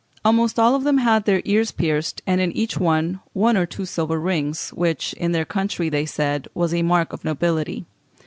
[0.25, 4.19] Almost all of them had their ears pierced, and in each one or two silver
[4.19, 7.85] rings, which in their country, they said, was a mark of nobility.